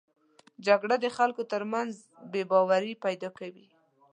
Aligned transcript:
جګړه 0.65 0.95
د 0.99 1.05
خلکو 1.17 1.43
تر 1.51 1.61
منځ 1.73 1.93
بې 2.31 2.41
باوري 2.51 2.93
پیدا 3.05 3.29
کوي 3.39 3.67